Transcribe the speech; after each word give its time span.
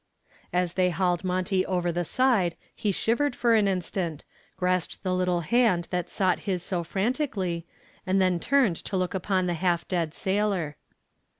As 0.51 0.73
they 0.73 0.89
hauled 0.89 1.23
Monty 1.23 1.63
over 1.63 1.91
the 1.91 2.03
side 2.03 2.55
he 2.73 2.91
shivered 2.91 3.35
for 3.35 3.53
an 3.53 3.67
instant, 3.67 4.23
grasped 4.57 5.03
the 5.03 5.09
first 5.11 5.17
little 5.19 5.41
hand 5.41 5.87
that 5.91 6.09
sought 6.09 6.39
his 6.49 6.63
so 6.63 6.83
frantically, 6.83 7.67
and 8.03 8.19
then 8.19 8.39
turned 8.39 8.77
to 8.77 8.97
look 8.97 9.13
upon 9.13 9.45
the 9.45 9.53
half 9.53 9.87
dead 9.87 10.15
sailor. 10.15 10.75